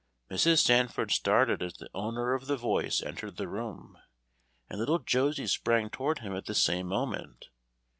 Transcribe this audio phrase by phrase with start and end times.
[0.31, 0.63] Mrs.
[0.63, 3.99] Sandford started as the owner of the voice entered the room,
[4.67, 7.49] and little Josie sprang toward him at the same moment.